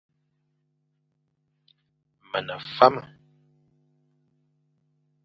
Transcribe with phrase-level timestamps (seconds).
[2.29, 3.01] Me ne fame.